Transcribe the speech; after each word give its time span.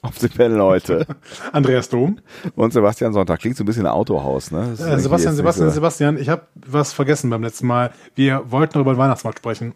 auf 0.00 0.16
dem 0.16 0.30
Panel 0.30 0.62
heute. 0.62 1.06
Andreas 1.52 1.90
Dom. 1.90 2.20
Und 2.56 2.72
Sebastian 2.72 3.12
Sonntag. 3.12 3.40
Klingt 3.40 3.58
so 3.58 3.64
ein 3.64 3.66
bisschen 3.66 3.86
Autohaus, 3.86 4.50
ne? 4.50 4.72
Äh, 4.72 4.98
Sebastian, 4.98 5.34
Sebastian, 5.34 5.68
so. 5.68 5.74
Sebastian, 5.74 6.16
ich 6.16 6.30
habe 6.30 6.46
was 6.54 6.94
vergessen 6.94 7.28
beim 7.28 7.42
letzten 7.42 7.66
Mal. 7.66 7.92
Wir 8.14 8.50
wollten 8.50 8.78
noch 8.78 8.86
über 8.86 8.94
den 8.94 8.98
Weihnachtsmarkt 8.98 9.40
sprechen. 9.40 9.74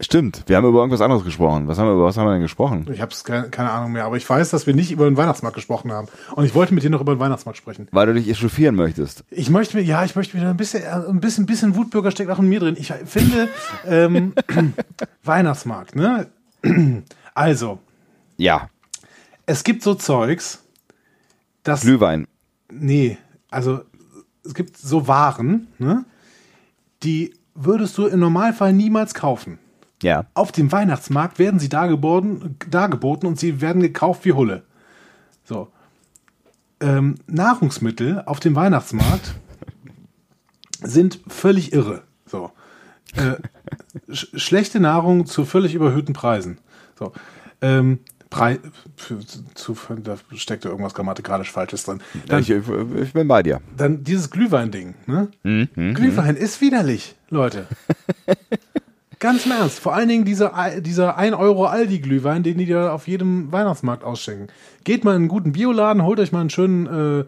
Stimmt, 0.00 0.44
wir 0.46 0.56
haben 0.56 0.66
über 0.66 0.78
irgendwas 0.78 1.00
anderes 1.00 1.24
gesprochen. 1.24 1.66
Was 1.66 1.76
haben 1.78 1.88
wir, 1.88 1.94
über 1.94 2.04
was 2.04 2.16
haben 2.16 2.26
wir 2.26 2.32
denn 2.32 2.42
gesprochen? 2.42 2.86
Ich 2.92 3.00
habe 3.00 3.12
keine, 3.24 3.50
keine 3.50 3.72
Ahnung 3.72 3.90
mehr, 3.90 4.04
aber 4.04 4.16
ich 4.16 4.28
weiß, 4.28 4.48
dass 4.50 4.64
wir 4.64 4.74
nicht 4.74 4.92
über 4.92 5.06
den 5.06 5.16
Weihnachtsmarkt 5.16 5.56
gesprochen 5.56 5.90
haben. 5.90 6.06
Und 6.36 6.44
ich 6.44 6.54
wollte 6.54 6.72
mit 6.72 6.84
dir 6.84 6.90
noch 6.90 7.00
über 7.00 7.16
den 7.16 7.18
Weihnachtsmarkt 7.18 7.58
sprechen. 7.58 7.88
Weil 7.90 8.06
du 8.06 8.14
dich 8.14 8.28
echauffieren 8.28 8.76
möchtest. 8.76 9.24
Ich 9.28 9.50
möchte 9.50 9.76
mir, 9.76 9.82
ja, 9.82 10.04
ich 10.04 10.14
möchte 10.14 10.34
wieder 10.34 10.50
ein 10.50 10.56
bisschen, 10.56 10.84
äh, 10.84 11.08
ein 11.08 11.18
bisschen, 11.18 11.46
bisschen 11.46 11.74
Wutbürger 11.74 12.12
steckt 12.12 12.30
auch 12.30 12.38
in 12.38 12.48
mir 12.48 12.60
drin. 12.60 12.76
Ich 12.78 12.92
finde, 13.06 13.48
ähm, 13.86 14.34
Weihnachtsmarkt, 15.24 15.96
ne? 15.96 16.28
Also. 17.34 17.80
Ja. 18.36 18.70
Es 19.46 19.64
gibt 19.64 19.82
so 19.82 19.96
Zeugs, 19.96 20.62
das. 21.64 21.80
Glühwein. 21.80 22.28
Nee, 22.70 23.18
also 23.50 23.80
es 24.44 24.54
gibt 24.54 24.76
so 24.76 25.08
Waren, 25.08 25.66
ne? 25.78 26.04
Die 27.02 27.34
würdest 27.56 27.98
du 27.98 28.06
im 28.06 28.20
Normalfall 28.20 28.72
niemals 28.72 29.12
kaufen. 29.12 29.58
Ja. 30.02 30.26
Auf 30.34 30.52
dem 30.52 30.70
Weihnachtsmarkt 30.70 31.38
werden 31.38 31.58
sie 31.58 31.68
dargeboten, 31.68 32.56
dargeboten 32.70 33.28
und 33.28 33.38
sie 33.38 33.60
werden 33.60 33.82
gekauft 33.82 34.24
wie 34.24 34.32
Hulle. 34.32 34.62
So. 35.44 35.68
Ähm, 36.80 37.16
Nahrungsmittel 37.26 38.22
auf 38.26 38.38
dem 38.38 38.54
Weihnachtsmarkt 38.54 39.34
sind 40.82 41.20
völlig 41.26 41.72
irre. 41.72 42.02
So. 42.26 42.52
Äh, 43.16 43.36
sch 44.12 44.28
schlechte 44.34 44.78
Nahrung 44.78 45.26
zu 45.26 45.44
völlig 45.44 45.74
überhöhten 45.74 46.12
Preisen. 46.12 46.58
So. 46.96 47.12
Ähm, 47.60 48.00
Prei 48.30 48.58
für, 48.96 49.20
zu, 49.54 49.74
da 50.02 50.16
steckt 50.34 50.66
da 50.66 50.68
irgendwas 50.68 50.92
grammatikalisch 50.92 51.50
Falsches 51.50 51.84
drin. 51.84 52.02
Dann, 52.26 52.42
ich, 52.42 52.50
ich, 52.50 53.12
bin 53.14 53.26
bei 53.26 53.42
dir. 53.42 53.62
Dann 53.74 54.04
dieses 54.04 54.30
Glühwein-Ding. 54.30 54.94
Ne? 55.06 55.30
Mhm, 55.42 55.68
mhm 55.74 55.94
Glühwein 55.94 56.36
ist 56.36 56.60
widerlich, 56.60 57.16
Leute. 57.30 57.66
Ganz 59.28 59.44
im 59.44 59.52
Ernst. 59.52 59.80
Vor 59.80 59.94
allen 59.94 60.08
Dingen 60.08 60.24
dieser, 60.24 60.80
dieser 60.80 61.18
1 61.18 61.36
Euro 61.36 61.66
Aldi-Glühwein, 61.66 62.42
den 62.42 62.56
die 62.56 62.64
dir 62.64 62.94
auf 62.94 63.06
jedem 63.06 63.52
Weihnachtsmarkt 63.52 64.02
ausschenken. 64.02 64.48
Geht 64.84 65.04
mal 65.04 65.10
in 65.10 65.16
einen 65.16 65.28
guten 65.28 65.52
Bioladen, 65.52 66.02
holt 66.02 66.18
euch 66.18 66.32
mal 66.32 66.40
einen 66.40 66.48
schönen 66.48 66.86
äh, 66.86 67.24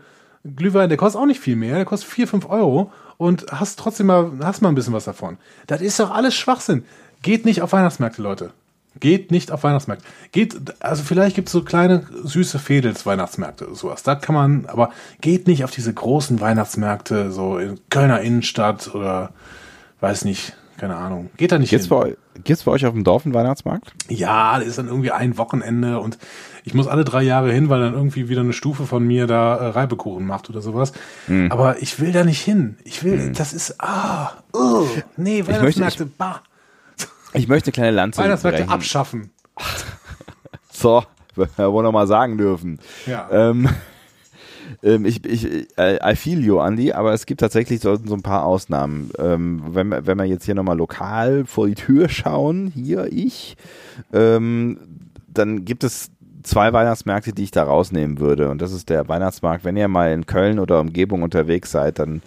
Glühwein, 0.49 0.89
der 0.89 0.97
kostet 0.97 1.21
auch 1.21 1.27
nicht 1.27 1.41
viel 1.41 1.57
mehr, 1.57 1.75
der 1.75 1.85
kostet 1.85 2.09
4, 2.09 2.27
5 2.29 2.49
Euro 2.49 2.91
und 3.19 3.45
hast 3.53 3.79
trotzdem 3.79 4.07
mal, 4.07 4.33
hast 4.43 4.63
mal 4.63 4.71
ein 4.71 4.75
bisschen 4.75 4.95
was 4.95 5.05
davon. 5.05 5.37
Das 5.67 5.83
ist 5.83 6.01
doch 6.01 6.11
alles 6.11 6.35
Schwachsinn. 6.35 6.87
Geht 7.21 7.45
nicht 7.45 7.61
auf 7.61 7.75
Weihnachtsmärkte, 7.75 8.23
Leute. 8.23 8.53
Geht 8.99 9.31
nicht 9.31 9.53
auf 9.53 9.63
Weihnachtsmärkte. 9.63 10.07
Geht, 10.33 10.57
also 10.83 11.03
vielleicht 11.03 11.37
gibt 11.37 11.49
es 11.49 11.53
so 11.53 11.65
kleine 11.65 12.07
süße 12.25 12.59
Fädels 12.59 13.05
Weihnachtsmärkte 13.05 13.67
oder 13.67 13.77
sowas. 13.77 14.03
Da 14.05 14.15
kann 14.15 14.35
man, 14.35 14.65
aber 14.69 14.89
geht 15.21 15.47
nicht 15.47 15.65
auf 15.65 15.71
diese 15.71 15.93
großen 15.93 16.41
Weihnachtsmärkte, 16.41 17.31
so 17.31 17.59
in 17.59 17.79
Kölner 17.91 18.23
Innenstadt 18.23 18.95
oder 18.95 19.35
weiß 20.01 20.25
nicht, 20.25 20.55
keine 20.81 20.97
Ahnung. 20.97 21.29
Geht 21.37 21.53
da 21.53 21.59
nicht 21.59 21.69
Geht's 21.69 21.89
hin. 21.89 21.99
Bei, 21.99 22.17
bei 22.43 22.71
euch 22.71 22.87
auf 22.87 22.95
dem 22.95 23.05
Dorf 23.05 23.27
einen 23.27 23.35
Weihnachtsmarkt? 23.35 23.93
Ja, 24.09 24.59
das 24.59 24.67
ist 24.67 24.79
dann 24.79 24.89
irgendwie 24.89 25.11
ein 25.11 25.37
Wochenende 25.37 26.01
und 26.01 26.17
ich 26.65 26.73
muss 26.73 26.87
alle 26.87 27.05
drei 27.05 27.23
Jahre 27.23 27.53
hin, 27.53 27.69
weil 27.69 27.81
dann 27.81 27.93
irgendwie 27.93 28.31
wieder 28.31 28.41
eine 28.41 28.55
Stufe 28.55 28.87
von 28.87 29.07
mir 29.07 29.27
da 29.27 29.57
äh, 29.57 29.67
Reibekuchen 29.67 30.27
macht 30.27 30.49
oder 30.49 30.63
sowas. 30.63 30.93
Mhm. 31.29 31.53
Aber 31.53 31.83
ich 31.83 32.01
will 32.01 32.13
da 32.13 32.25
nicht 32.25 32.41
hin. 32.41 32.79
Ich 32.85 33.05
will, 33.05 33.19
mhm. 33.19 33.35
das 33.35 33.53
ist, 33.53 33.75
ah, 33.79 34.33
oh, 34.55 34.87
nee, 35.19 35.47
Weihnachtsmärkte, 35.47 36.05
ich, 36.05 36.17
bah. 36.17 36.41
Ich 37.35 37.47
möchte 37.47 37.69
eine 37.69 37.73
kleine 37.73 37.91
Lanze 37.91 38.23
Weihnachtsmärkte 38.23 38.69
abschaffen. 38.71 39.31
so, 40.73 41.05
wir 41.35 41.73
wollen 41.73 41.85
noch 41.85 41.93
mal 41.93 42.07
sagen 42.07 42.39
dürfen. 42.39 42.81
Ja. 43.07 43.29
Ähm, 43.31 43.69
ähm, 44.83 45.05
ich, 45.05 45.25
ich, 45.25 45.69
äh, 45.79 45.99
I 46.03 46.17
feel 46.17 46.45
you, 46.45 46.59
Andy, 46.59 46.93
aber 46.93 47.13
es 47.13 47.27
gibt 47.27 47.41
tatsächlich 47.41 47.81
so, 47.81 47.97
so 47.97 48.15
ein 48.15 48.23
paar 48.23 48.45
Ausnahmen. 48.45 49.11
Ähm, 49.19 49.63
wenn, 49.71 49.91
wenn 49.91 50.19
wir 50.19 50.25
jetzt 50.25 50.45
hier 50.45 50.55
nochmal 50.55 50.79
lokal 50.79 51.45
vor 51.47 51.67
die 51.67 51.75
Tür 51.75 52.09
schauen, 52.09 52.69
hier 52.75 53.09
ich, 53.13 53.57
ähm, 54.13 54.79
dann 55.29 55.65
gibt 55.65 55.85
es 55.85 56.11
zwei 56.43 56.73
Weihnachtsmärkte, 56.73 57.33
die 57.33 57.45
ich 57.45 57.51
da 57.51 57.65
rausnehmen 57.65 58.19
würde. 58.19 58.51
Und 58.51 58.61
das 58.63 58.73
ist 58.73 58.91
der 58.91 59.09
Weihnachtsmarkt. 59.09 59.65
Wenn 59.65 59.77
ihr 59.77 59.89
mal 59.89 60.13
in 60.13 60.27
Köln 60.27 60.59
oder 60.59 60.81
Umgebung 60.81 61.23
unterwegs 61.23 61.71
seid, 61.71 61.99
dann 61.99 62.23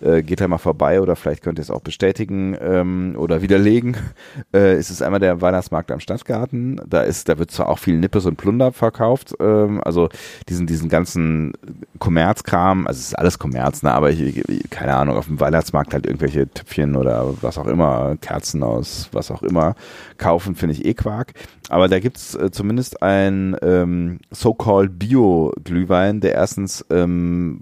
äh, 0.00 0.22
geht 0.22 0.40
da 0.40 0.48
mal 0.48 0.58
vorbei 0.58 1.00
oder 1.00 1.16
vielleicht 1.16 1.42
könnt 1.42 1.58
ihr 1.58 1.62
es 1.62 1.70
auch 1.70 1.80
bestätigen 1.80 2.56
ähm, 2.60 3.14
oder 3.18 3.42
widerlegen. 3.42 3.96
Äh, 4.54 4.78
ist 4.78 4.90
es 4.90 5.02
einmal 5.02 5.20
der 5.20 5.40
Weihnachtsmarkt 5.42 5.90
am 5.90 6.00
Stadtgarten. 6.00 6.80
Da 6.86 7.02
ist, 7.02 7.28
da 7.28 7.38
wird 7.38 7.50
zwar 7.50 7.68
auch 7.68 7.78
viel 7.78 7.98
Nippes 7.98 8.24
und 8.24 8.36
Plunder 8.36 8.72
verkauft, 8.72 9.34
ähm, 9.40 9.82
also 9.84 10.08
diesen, 10.48 10.66
diesen 10.66 10.88
ganzen 10.88 11.52
Kommerzkram, 11.98 12.86
also 12.86 12.98
es 12.98 13.08
ist 13.08 13.18
alles 13.18 13.38
Kommerz, 13.38 13.82
ne, 13.82 13.92
aber 13.92 14.10
ich, 14.10 14.42
keine 14.70 14.94
Ahnung, 14.94 15.16
auf 15.16 15.26
dem 15.26 15.40
Weihnachtsmarkt 15.40 15.92
halt 15.92 16.06
irgendwelche 16.06 16.48
Töpfchen 16.48 16.96
oder 16.96 17.34
was 17.42 17.58
auch 17.58 17.66
immer, 17.66 18.16
Kerzen 18.20 18.62
aus 18.62 19.10
was 19.12 19.30
auch 19.30 19.42
immer 19.42 19.74
kaufen, 20.16 20.54
finde 20.54 20.74
ich 20.74 20.84
eh 20.84 20.94
Quark. 20.94 21.34
Aber 21.68 21.88
da 21.88 21.98
gibt's 21.98 22.34
äh, 22.34 22.50
zumindest 22.50 23.02
ein 23.02 23.56
ähm, 23.62 24.20
so-called 24.30 24.98
Bio-Glühwein, 24.98 26.20
der 26.20 26.34
erstens 26.34 26.84
ähm, 26.90 27.60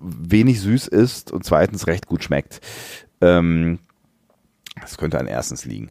wenig 0.00 0.60
süß 0.60 0.88
ist 0.88 1.32
und 1.32 1.44
zweitens 1.44 1.86
recht 1.86 2.06
gut 2.06 2.24
schmeckt. 2.24 2.60
Ähm, 3.20 3.78
das 4.80 4.98
könnte 4.98 5.18
an 5.18 5.26
erstens 5.26 5.64
liegen. 5.64 5.90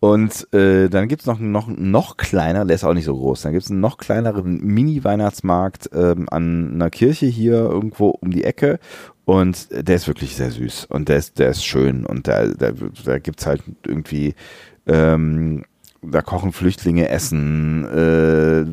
Und 0.00 0.52
äh, 0.54 0.88
dann 0.88 1.08
gibt's 1.08 1.26
noch, 1.26 1.40
noch, 1.40 1.66
noch 1.66 2.16
kleiner, 2.16 2.64
der 2.64 2.76
ist 2.76 2.84
auch 2.84 2.94
nicht 2.94 3.06
so 3.06 3.16
groß, 3.16 3.42
dann 3.42 3.52
gibt's 3.52 3.70
einen 3.70 3.80
noch 3.80 3.98
kleineren 3.98 4.58
Mini-Weihnachtsmarkt 4.64 5.90
ähm, 5.92 6.28
an 6.30 6.74
einer 6.74 6.90
Kirche 6.90 7.26
hier 7.26 7.54
irgendwo 7.54 8.10
um 8.10 8.30
die 8.30 8.44
Ecke 8.44 8.78
und 9.24 9.68
der 9.72 9.96
ist 9.96 10.06
wirklich 10.06 10.36
sehr 10.36 10.52
süß 10.52 10.86
und 10.86 11.08
der 11.08 11.16
ist, 11.16 11.40
der 11.40 11.50
ist 11.50 11.64
schön 11.64 12.06
und 12.06 12.28
da, 12.28 12.46
da, 12.46 12.70
da 13.04 13.18
gibt's 13.18 13.44
halt 13.44 13.62
irgendwie 13.84 14.36
ähm, 14.86 15.64
da 16.02 16.22
kochen 16.22 16.52
Flüchtlinge 16.52 17.08
Essen, 17.08 17.84
äh, 17.84 18.64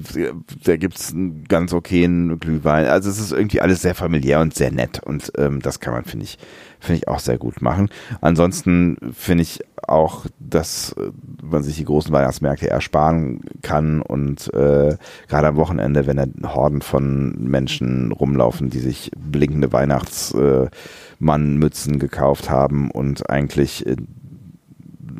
da 0.64 0.78
gibt's 0.78 1.12
einen 1.12 1.44
ganz 1.46 1.74
okayen 1.74 2.40
Glühwein. 2.40 2.86
Also 2.86 3.10
es 3.10 3.20
ist 3.20 3.32
irgendwie 3.32 3.62
alles 3.62 3.82
sehr 3.82 3.96
familiär 3.96 4.42
und 4.42 4.54
sehr 4.54 4.72
nett 4.72 5.02
und 5.04 5.32
ähm, 5.38 5.60
das 5.62 5.80
kann 5.80 5.94
man, 5.94 6.06
finde 6.06 6.26
ich, 6.26 6.38
finde 6.80 7.00
ich 7.00 7.08
auch 7.08 7.18
sehr 7.20 7.40
gut 7.40 7.62
machen. 7.62 7.90
Ansonsten 8.22 8.98
finde 9.14 9.42
ich 9.42 9.62
auch, 9.88 10.28
dass 10.40 10.96
man 11.42 11.64
sich 11.64 11.78
die 11.78 11.86
großen 11.86 12.12
Weihnachtsmärkte 12.12 12.70
ersparen 12.70 13.42
kann 13.62 14.02
und 14.02 14.54
äh, 14.54 14.98
gerade 15.28 15.48
am 15.48 15.56
Wochenende, 15.56 16.06
wenn 16.08 16.18
da 16.18 16.26
Horden 16.54 16.82
von 16.82 17.42
Menschen 17.44 18.12
rumlaufen, 18.12 18.70
die 18.70 18.80
sich 18.80 19.10
blinkende 19.18 19.72
Weihnachtsmannmützen 19.74 21.98
gekauft 21.98 22.52
haben 22.52 22.92
und 22.92 23.28
eigentlich 23.30 23.88
äh, 23.88 23.96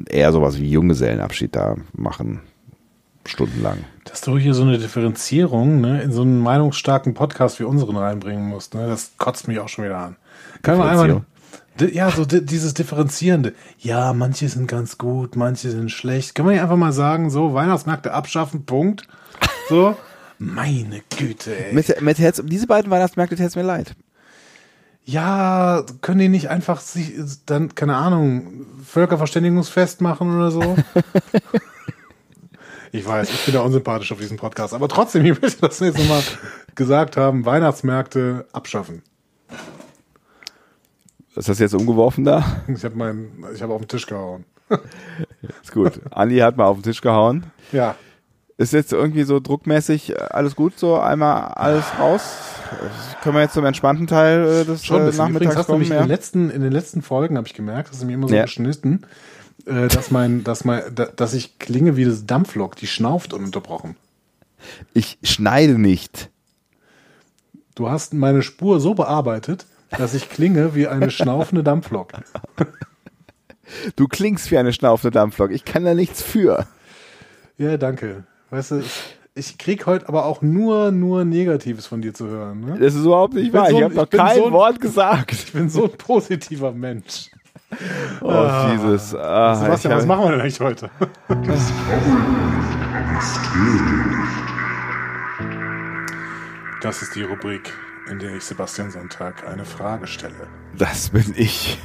eher 0.10 0.32
sowas 0.32 0.60
wie 0.60 0.70
Junggesellenabschied 0.70 1.56
da 1.56 1.76
machen, 1.94 2.42
stundenlang. 3.26 3.80
Dass 4.06 4.22
du 4.22 4.38
hier 4.38 4.54
so 4.54 4.64
eine 4.64 4.78
Differenzierung 4.78 5.82
ne, 5.82 6.02
in 6.02 6.12
so 6.12 6.22
einen 6.22 6.40
meinungsstarken 6.40 7.14
Podcast 7.14 7.60
wie 7.60 7.64
unseren 7.64 7.98
reinbringen 7.98 8.48
musst, 8.48 8.74
ne, 8.76 8.88
das 8.88 9.14
kotzt 9.18 9.48
mich 9.48 9.60
auch 9.60 9.70
schon 9.70 9.86
wieder 9.86 9.98
an. 9.98 10.16
Kann 10.62 10.78
man 10.78 10.90
einmal, 10.90 11.22
ja, 11.92 12.10
so 12.10 12.26
dieses 12.26 12.74
Differenzierende. 12.74 13.54
Ja, 13.80 14.14
manche 14.14 14.48
sind 14.48 14.68
ganz 14.68 14.98
gut, 14.98 15.36
manche 15.36 15.72
sind 15.72 15.92
schlecht. 15.92 16.34
Kann 16.34 16.46
man 16.46 16.56
ja 16.56 16.64
einfach 16.64 16.78
mal 16.78 16.94
sagen, 16.94 17.30
so 17.30 17.54
Weihnachtsmärkte 17.54 18.14
abschaffen, 18.14 18.66
Punkt. 18.66 19.08
So, 19.68 19.98
meine 20.40 21.02
Güte, 21.18 21.56
ey. 21.68 21.74
Mit, 21.74 22.02
mit 22.02 22.20
Herz, 22.20 22.42
diese 22.46 22.68
beiden 22.68 22.92
Weihnachtsmärkte 22.92 23.36
tät's 23.36 23.56
mir 23.56 23.64
leid 23.64 23.96
ja, 25.06 25.86
können 26.02 26.20
die 26.20 26.30
nicht 26.30 26.50
einfach 26.50 26.82
sich 26.82 27.14
dann, 27.46 27.76
keine 27.76 27.96
Ahnung, 27.96 28.66
Völkerverständigungsfest 28.84 30.02
machen 30.02 30.36
oder 30.36 30.50
so? 30.50 30.76
ich 32.92 33.06
weiß, 33.06 33.30
ich 33.30 33.46
bin 33.46 33.54
da 33.54 33.62
unsympathisch 33.62 34.12
auf 34.12 34.18
diesem 34.18 34.38
Podcast, 34.38 34.74
aber 34.74 34.88
trotzdem, 34.88 35.24
ich 35.26 35.40
möchte 35.40 35.62
das 35.62 35.80
jetzt 35.80 36.00
nochmal 36.00 36.24
gesagt 36.74 37.18
haben, 37.18 37.46
Weihnachtsmärkte 37.46 38.48
abschaffen. 38.52 39.04
Was 41.36 41.50
hast 41.50 41.60
du 41.60 41.64
jetzt 41.64 41.76
umgeworfen 41.76 42.24
da? 42.24 42.44
Ich 42.68 42.84
habe 42.84 42.96
meinen, 42.96 43.46
ich 43.54 43.62
habe 43.62 43.74
auf 43.74 43.82
den 43.82 43.88
Tisch 43.90 44.08
gehauen. 44.08 44.46
Ist 45.62 45.72
gut. 45.72 46.00
Andi 46.10 46.38
hat 46.38 46.58
mal 46.58 46.66
auf 46.66 46.78
den 46.78 46.84
Tisch 46.84 47.02
gehauen. 47.02 47.46
Ja. 47.72 47.96
Ist 48.58 48.72
jetzt 48.72 48.94
irgendwie 48.94 49.24
so 49.24 49.42
druckmäßig 49.42 50.18
alles 50.34 50.56
gut, 50.56 50.80
so 50.80 50.98
einmal 50.98 51.50
alles 51.56 51.84
raus? 52.00 52.22
Können 53.22 53.36
wir 53.36 53.42
jetzt 53.42 53.54
zum 53.54 53.66
entspannten 53.66 54.08
Teil 54.08 54.62
äh, 54.62 54.66
des 54.66 54.86
Schon, 54.86 55.02
äh, 55.02 55.12
Nachmittags 55.12 55.58
hast 55.58 55.66
kommen? 55.66 55.80
Du 55.80 55.80
mich 55.80 55.90
ja? 55.90 55.98
in, 55.98 56.04
den 56.04 56.10
letzten, 56.10 56.50
in 56.50 56.62
den 56.62 56.72
letzten 56.72 57.02
Folgen 57.02 57.36
habe 57.36 57.48
ich 57.48 57.54
gemerkt, 57.54 57.92
dass 57.92 58.00
du 58.00 58.06
mir 58.06 58.14
immer 58.14 58.30
so 58.30 58.36
ja. 58.36 58.44
geschnitten, 58.44 59.02
äh, 59.66 59.90
dass 59.90 60.10
mein, 60.10 60.46
dass 60.46 60.64
mein, 60.64 60.84
dass 60.96 61.34
ich 61.34 61.60
klinge 61.60 61.98
wie 61.98 62.06
das 62.06 62.26
Dampflok, 62.26 62.78
die 62.78 62.88
schnauft 62.88 63.34
ununterbrochen. 63.34 63.98
Ich 64.94 65.18
schneide 65.22 65.78
nicht. 65.78 66.30
Du 67.76 67.90
hast 67.90 68.14
meine 68.14 68.42
Spur 68.42 68.80
so 68.80 68.94
bearbeitet, 68.94 69.66
dass 69.98 70.14
ich 70.14 70.30
klinge 70.30 70.76
wie 70.76 70.88
eine 70.88 71.12
schnaufende 71.12 71.62
Dampflok. 71.62 72.14
Du 73.98 74.08
klingst 74.08 74.50
wie 74.50 74.58
eine 74.58 74.72
schnaufende 74.72 75.12
Dampflok. 75.12 75.52
Ich 75.52 75.66
kann 75.66 75.84
da 75.84 75.94
nichts 75.94 76.22
für. 76.22 76.66
Ja, 77.58 77.76
danke. 77.76 78.24
Weißt 78.50 78.72
du, 78.72 78.84
ich 79.34 79.58
krieg 79.58 79.86
heute 79.86 80.08
aber 80.08 80.26
auch 80.26 80.42
nur, 80.42 80.92
nur 80.92 81.26
Negatives 81.26 81.88
von 81.88 82.02
dir 82.02 82.14
zu 82.14 82.28
hören. 82.28 82.62
Ne? 82.62 82.78
Das 82.80 82.94
ist 82.96 83.04
überhaupt 83.06 83.34
nicht 83.34 83.52
wahr. 83.54 83.66
so 83.70 83.72
ich 83.72 83.78
ein- 83.78 83.84
habe 83.86 83.96
noch 83.96 84.04
ich 84.04 84.10
kein 84.12 84.36
so 84.38 84.46
ein- 84.48 84.54
Wort 84.54 84.80
gesagt. 84.82 85.32
Ich 85.46 85.52
bin 85.54 85.70
so 85.70 85.86
ein 85.86 85.98
positiver 85.98 86.72
Mensch. 86.72 87.30
Oh, 88.22 88.48
Jesus. 88.72 89.14
Ah, 89.16 89.56
Sebastian, 89.56 89.92
ich 89.92 89.98
was 89.98 90.02
hab- 90.04 90.08
machen 90.08 90.24
wir 90.26 90.32
denn 90.32 90.42
eigentlich 90.42 90.60
heute? 90.62 90.90
Das 96.82 97.02
ist 97.02 97.16
die 97.16 97.24
Rubrik, 97.24 97.74
in 98.10 98.20
der 98.20 98.36
ich 98.36 98.44
Sebastian 98.44 98.92
Sonntag 98.92 99.48
eine 99.48 99.66
Frage 99.66 100.08
stelle. 100.08 100.48
Das 100.78 101.10
bin 101.10 101.34
ich. 101.36 101.80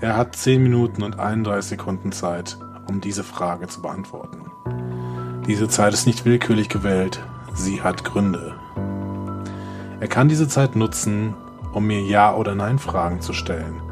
Er 0.00 0.16
hat 0.16 0.36
10 0.36 0.62
Minuten 0.62 1.02
und 1.02 1.18
31 1.18 1.70
Sekunden 1.70 2.12
Zeit, 2.12 2.58
um 2.88 3.00
diese 3.00 3.24
Frage 3.24 3.66
zu 3.68 3.80
beantworten. 3.82 4.49
Diese 5.50 5.66
Zeit 5.66 5.92
ist 5.94 6.06
nicht 6.06 6.24
willkürlich 6.24 6.68
gewählt, 6.68 7.24
sie 7.54 7.82
hat 7.82 8.04
Gründe. 8.04 8.54
Er 9.98 10.06
kann 10.06 10.28
diese 10.28 10.46
Zeit 10.46 10.76
nutzen, 10.76 11.34
um 11.72 11.88
mir 11.88 12.02
Ja- 12.02 12.36
oder 12.36 12.54
Nein-Fragen 12.54 13.20
zu 13.20 13.32
stellen. 13.32 13.82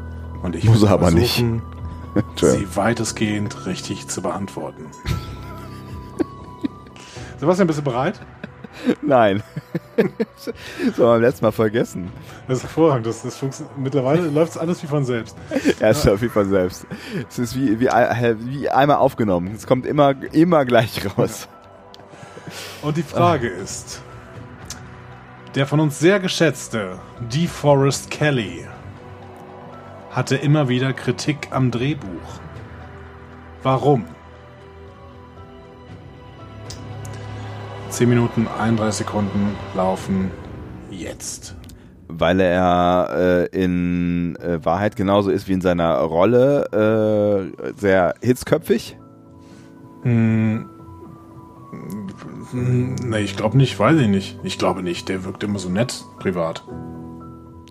Und 0.41 0.55
ich 0.55 0.63
Muss 0.63 0.83
er 0.83 0.91
aber 0.91 1.11
nicht. 1.11 1.35
sie 2.37 2.75
weitestgehend 2.77 3.65
richtig 3.65 4.07
zu 4.07 4.21
beantworten. 4.21 4.85
Sebastian, 7.39 7.67
bist 7.67 7.79
du 7.79 7.83
bereit? 7.83 8.21
Nein. 9.01 9.43
so, 10.95 11.03
beim 11.03 11.21
letzten 11.21 11.45
Mal 11.45 11.51
vergessen. 11.51 12.11
Das 12.47 12.57
ist 12.57 12.63
hervorragend. 12.63 13.05
Das, 13.05 13.21
das. 13.23 13.63
Mittlerweile 13.77 14.27
läuft 14.29 14.51
es 14.53 14.57
alles 14.57 14.81
wie 14.83 14.87
von 14.87 15.05
selbst. 15.05 15.35
Er 15.79 15.91
ist 15.91 16.07
auf 16.07 16.21
jeden 16.21 16.33
Fall 16.33 16.45
selbst. 16.45 16.85
Es 17.29 17.39
ist 17.39 17.55
wie, 17.55 17.79
wie, 17.79 17.89
ein- 17.89 18.37
wie 18.49 18.69
einmal 18.69 18.97
aufgenommen. 18.97 19.53
Es 19.55 19.65
kommt 19.67 19.85
immer, 19.85 20.13
immer 20.33 20.65
gleich 20.65 21.01
raus. 21.17 21.47
Und 22.81 22.97
die 22.97 23.03
Frage 23.03 23.47
ist, 23.47 24.01
der 25.55 25.65
von 25.67 25.79
uns 25.79 25.99
sehr 25.99 26.19
geschätzte 26.19 26.99
DeForest 27.31 28.09
Kelly 28.11 28.65
hatte 30.11 30.35
immer 30.35 30.69
wieder 30.69 30.93
Kritik 30.93 31.49
am 31.51 31.69
Drehbuch. 31.71 32.39
Warum? 33.61 34.05
10 37.99 38.07
Minuten, 38.07 38.47
31 38.47 39.05
Sekunden 39.05 39.57
laufen 39.75 40.31
jetzt. 40.89 41.53
Weil 42.07 42.39
er 42.39 43.49
äh, 43.51 43.61
in 43.63 44.37
äh, 44.37 44.63
Wahrheit 44.63 44.95
genauso 44.95 45.29
ist 45.31 45.49
wie 45.49 45.53
in 45.53 45.59
seiner 45.59 45.95
Rolle. 45.97 47.51
Äh, 47.61 47.71
sehr 47.77 48.15
hitzköpfig. 48.21 48.97
Hm, 50.03 50.69
Nee, 53.03 53.19
ich 53.19 53.35
glaube 53.35 53.57
nicht, 53.57 53.77
weiß 53.77 53.99
ich 53.99 54.07
nicht. 54.07 54.39
Ich 54.43 54.57
glaube 54.57 54.81
nicht, 54.81 55.09
der 55.09 55.25
wirkt 55.25 55.43
immer 55.43 55.59
so 55.59 55.67
nett 55.69 56.03
privat. 56.19 56.63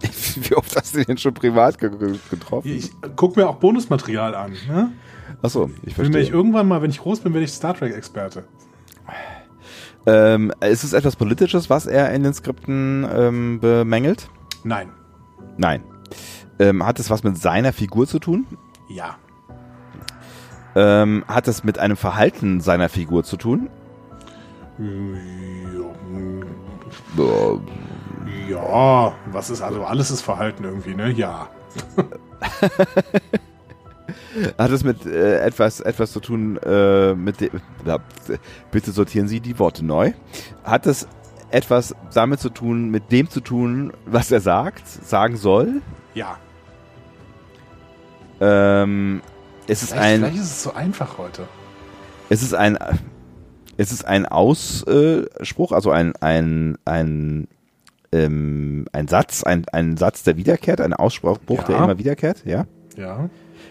wie 0.36 0.54
oft 0.54 0.76
hast 0.76 0.94
du 0.94 1.04
den 1.04 1.16
schon 1.16 1.32
privat 1.32 1.78
ge 1.78 1.88
ge- 1.98 2.18
getroffen? 2.30 2.68
Ich 2.70 2.92
guck 3.16 3.34
mir 3.36 3.48
auch 3.48 3.56
Bonusmaterial 3.56 4.34
an. 4.34 4.52
Ne? 4.68 4.92
Achso, 5.40 5.70
ich 5.84 5.96
Wenn 5.96 6.06
ich 6.06 6.12
verstehe. 6.12 6.32
irgendwann 6.36 6.68
mal, 6.68 6.82
wenn 6.82 6.90
ich 6.90 7.00
groß 7.00 7.20
bin, 7.20 7.32
werde 7.32 7.44
ich 7.46 7.50
Star 7.52 7.74
Trek-Experte. 7.74 8.44
Ähm, 10.06 10.52
ist 10.60 10.84
es 10.84 10.92
etwas 10.92 11.16
Politisches, 11.16 11.68
was 11.68 11.86
er 11.86 12.12
in 12.12 12.22
den 12.22 12.32
Skripten 12.32 13.06
ähm, 13.12 13.60
bemängelt? 13.60 14.30
Nein. 14.64 14.90
Nein. 15.56 15.82
Ähm, 16.58 16.84
hat 16.84 16.98
es 16.98 17.10
was 17.10 17.22
mit 17.22 17.38
seiner 17.38 17.72
Figur 17.72 18.06
zu 18.06 18.18
tun? 18.18 18.46
Ja. 18.88 19.16
Ähm, 20.74 21.24
hat 21.26 21.48
es 21.48 21.64
mit 21.64 21.78
einem 21.78 21.96
Verhalten 21.96 22.60
seiner 22.60 22.88
Figur 22.88 23.24
zu 23.24 23.36
tun? 23.36 23.68
Ja, 27.16 27.58
Ja, 28.48 29.12
was 29.32 29.50
ist, 29.50 29.60
also 29.60 29.84
alles 29.84 30.10
ist 30.10 30.22
Verhalten 30.22 30.64
irgendwie, 30.64 30.94
ne? 30.94 31.10
Ja. 31.10 31.48
Hat 34.56 34.70
es 34.70 34.84
mit 34.84 35.04
äh, 35.06 35.40
etwas, 35.40 35.80
etwas 35.80 36.12
zu 36.12 36.20
tun 36.20 36.56
äh, 36.58 37.14
mit 37.14 37.40
dem. 37.40 37.50
Bitte 38.70 38.90
sortieren 38.92 39.28
Sie 39.28 39.40
die 39.40 39.58
Worte 39.58 39.84
neu. 39.84 40.12
Hat 40.64 40.86
es 40.86 41.06
etwas 41.50 41.94
damit 42.14 42.40
zu 42.40 42.50
tun, 42.50 42.90
mit 42.90 43.10
dem 43.12 43.28
zu 43.30 43.40
tun, 43.40 43.92
was 44.06 44.30
er 44.30 44.40
sagt, 44.40 44.86
sagen 44.88 45.36
soll? 45.36 45.80
Ja. 46.14 46.36
Ähm, 48.40 49.20
es 49.66 49.82
ist 49.82 49.92
Vielleicht, 49.92 50.04
ein, 50.06 50.20
vielleicht 50.20 50.36
ist 50.36 50.42
es 50.42 50.62
so 50.62 50.72
einfach 50.74 51.18
heute. 51.18 51.44
es 52.28 52.42
ist 52.42 52.54
ein, 52.54 52.78
es 53.76 53.92
ist 53.92 54.04
ein 54.06 54.26
Ausspruch, 54.26 55.72
also 55.72 55.90
ein, 55.90 56.14
ein, 56.16 56.78
ein, 56.84 57.48
ähm, 58.12 58.86
ein 58.92 59.08
Satz, 59.08 59.42
ein, 59.42 59.64
ein 59.72 59.96
Satz, 59.96 60.22
der 60.22 60.36
wiederkehrt, 60.36 60.80
ein 60.80 60.92
Ausspruch, 60.94 61.38
der 61.64 61.76
Ja. 61.76 61.84
immer 61.84 61.98
wiederkehrt, 61.98 62.44
ja? 62.44 62.66
Ja. 62.96 63.28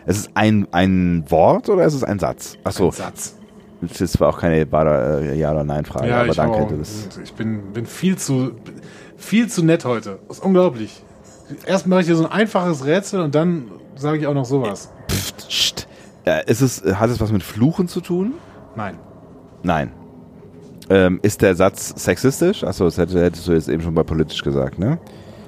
Es 0.08 0.18
ist 0.20 0.32
ein, 0.34 0.68
ein 0.72 1.24
Wort 1.28 1.70
oder 1.70 1.84
ist 1.86 1.94
es 1.94 2.04
ein 2.04 2.18
Satz? 2.18 2.58
Achso, 2.64 2.86
Ein 2.88 2.92
Satz. 2.94 3.36
das 4.00 4.20
war 4.20 4.30
auch 4.30 4.40
keine 4.40 4.62
äh, 4.62 5.38
Ja- 5.38 5.52
oder 5.52 5.64
Nein-Frage, 5.64 6.16
aber 6.16 6.30
ich, 6.30 6.36
danke. 6.36 6.58
auch, 6.58 6.72
Das, 6.72 7.10
ich 7.24 7.34
bin, 7.34 7.74
bin 7.74 7.86
viel 7.86 8.18
zu 8.18 8.54
viel 9.18 9.50
zu 9.50 9.64
nett 9.66 9.84
heute. 9.86 10.20
Das 10.28 10.38
ist 10.38 10.44
unglaublich. 10.44 11.04
Erst 11.66 11.88
mache 11.88 12.02
ich 12.02 12.06
hier 12.08 12.16
so 12.16 12.26
ein 12.26 12.32
einfaches 12.32 12.86
Rätsel 12.86 13.22
und 13.22 13.36
dann 13.36 13.66
sage 13.96 14.20
ich 14.20 14.28
auch 14.28 14.34
noch 14.34 14.46
sowas. 14.46 14.90
Psst. 15.08 15.88
Äh, 16.26 16.50
ist 16.50 16.62
es, 16.62 16.84
hat 16.84 17.10
es 17.10 17.20
was 17.20 17.32
mit 17.32 17.44
Fluchen 17.44 17.88
zu 17.88 18.02
tun? 18.02 18.34
Nein. 18.76 18.98
Nein. 19.64 19.92
Ähm, 20.90 21.20
ist 21.22 21.42
der 21.42 21.56
Satz 21.56 21.94
sexistisch? 22.02 22.64
Achso, 22.64 22.86
das 22.86 22.98
hätte, 22.98 23.22
hättest 23.22 23.48
du 23.48 23.52
jetzt 23.54 23.68
eben 23.68 23.82
schon 23.82 23.94
bei 23.94 24.04
politisch 24.04 24.42
gesagt, 24.42 24.80
ne? 24.80 24.98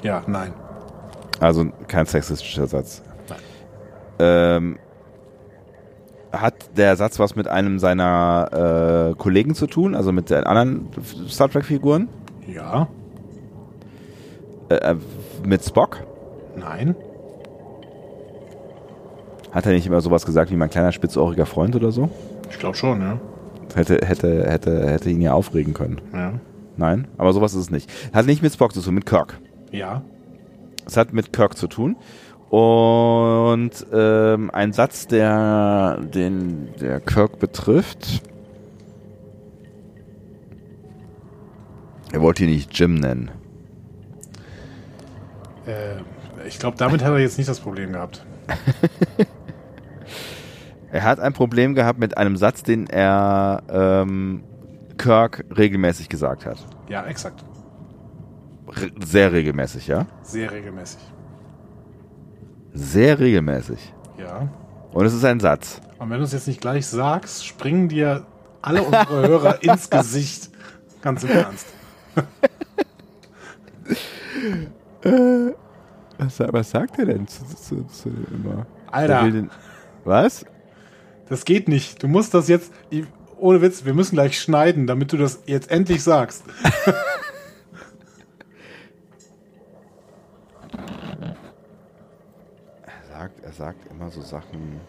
Ja, 0.04 0.22
nein. 0.28 0.52
Also 1.40 1.68
kein 1.88 2.06
sexistischer 2.06 2.68
Satz. 2.68 3.02
Ähm, 4.20 4.78
hat 6.32 6.78
der 6.78 6.96
Satz 6.96 7.20
was 7.20 7.36
mit 7.36 7.48
einem 7.48 7.80
seiner 7.80 9.12
äh, 9.12 9.16
Kollegen 9.16 9.56
zu 9.56 9.68
tun, 9.68 9.96
also 9.96 10.12
mit 10.12 10.30
den 10.30 10.44
anderen 10.44 10.88
Star 11.28 11.50
Trek-Figuren? 11.50 12.08
Ja. 12.48 12.88
Äh, 14.70 14.76
äh, 14.76 14.96
mit 15.46 15.64
Spock? 15.64 16.04
Nein. 16.56 16.96
Hat 19.52 19.66
er 19.66 19.72
nicht 19.72 19.88
immer 19.88 20.02
sowas 20.02 20.26
gesagt 20.26 20.52
wie 20.52 20.56
mein 20.56 20.70
kleiner 20.70 20.92
spitzohriger 20.92 21.46
Freund 21.46 21.76
oder 21.76 21.92
so? 21.92 22.10
Ich 22.52 22.60
glaube 22.60 22.78
schon, 22.78 23.02
ja. 23.02 23.20
Hätte, 23.74 24.00
hätte, 24.06 24.50
hätte, 24.50 24.88
hätte 24.90 25.10
ihn 25.10 25.22
ja 25.22 25.34
aufregen 25.34 25.74
können. 25.74 26.02
Ja. 26.14 26.34
Nein, 26.78 27.08
aber 27.18 27.34
sowas 27.34 27.54
ist 27.54 27.62
es 27.62 27.72
nicht. 27.72 27.92
Hat 28.14 28.26
nicht 28.26 28.42
mit 28.42 28.54
Spock 28.54 28.74
zu 28.74 28.82
tun, 28.82 28.94
mit 28.94 29.06
Kirk. 29.06 29.40
Ja. 29.72 30.04
Es 30.86 30.98
hat 30.98 31.14
mit 31.14 31.34
Kirk 31.34 31.58
zu 31.58 31.68
tun. 31.68 31.98
Und 32.50 33.86
ähm, 33.94 34.50
ein 34.52 34.74
Satz, 34.74 35.08
der 35.08 36.00
den 36.02 36.74
der 36.80 37.00
Kirk 37.00 37.40
betrifft. 37.40 38.24
Er 42.12 42.22
wollte 42.22 42.44
ihn 42.44 42.50
nicht 42.50 42.78
Jim 42.78 42.96
nennen. 42.96 43.30
Äh, 45.68 45.98
ich 46.48 46.58
glaube, 46.58 46.78
damit 46.78 47.04
hat 47.04 47.12
er 47.12 47.20
jetzt 47.20 47.38
nicht 47.38 47.50
das 47.50 47.60
Problem 47.60 47.94
gehabt. 47.94 48.26
Er 50.92 51.04
hat 51.04 51.20
ein 51.20 51.34
Problem 51.34 51.76
gehabt 51.76 52.00
mit 52.00 52.18
einem 52.18 52.36
Satz, 52.36 52.64
den 52.64 52.88
er 52.88 53.62
ähm, 53.70 54.44
Kirk 54.98 55.46
regelmäßig 55.56 56.10
gesagt 56.10 56.46
hat. 56.46 56.66
Ja, 56.88 57.06
exakt. 57.06 57.46
Re 58.68 58.90
sehr 59.04 59.32
regelmäßig, 59.32 59.88
ja? 59.88 60.08
Sehr 60.24 60.52
regelmäßig. 60.52 61.02
Sehr 62.74 63.20
regelmäßig. 63.20 63.94
Ja. 64.18 64.50
Und 64.92 65.06
es 65.06 65.14
ist 65.14 65.26
ein 65.26 65.40
Satz. 65.40 65.82
Und 65.98 66.10
wenn 66.10 66.20
du 66.20 66.24
es 66.24 66.34
jetzt 66.34 66.48
nicht 66.48 66.62
gleich 66.62 66.88
sagst, 66.88 67.46
springen 67.46 67.90
dir 67.90 68.26
alle 68.62 68.84
unsere 68.84 69.28
Hörer 69.28 69.64
ins 69.64 69.90
Gesicht. 69.90 70.50
Ganz 71.02 71.24
im 71.24 71.30
Ernst. 71.30 71.68
Was, 76.18 76.40
was 76.40 76.70
sagt 76.70 77.00
er 77.00 77.06
denn 77.06 77.28
zu, 77.28 77.46
zu, 77.46 77.84
zu 77.86 78.10
immer? 78.10 78.66
Alter. 78.92 79.22
Er 79.22 79.32
Den, 79.32 79.50
was? 80.04 80.46
Das 81.30 81.46
geht 81.46 81.68
nicht. 81.68 82.04
Du 82.04 82.08
musst 82.08 82.34
das 82.34 82.48
jetzt. 82.48 82.72
Ohne 83.38 83.62
Witz, 83.62 83.86
wir 83.86 83.94
müssen 83.94 84.16
gleich 84.16 84.40
schneiden, 84.40 84.86
damit 84.86 85.14
du 85.14 85.18
das 85.18 85.40
jetzt 85.46 85.72
endlich 85.72 86.04
sagst. 86.04 86.44
Er 93.50 93.54
sagt, 93.54 93.86
er 93.86 93.92
immer 93.94 94.12
so 94.12 94.22
Sachen. 94.22 94.80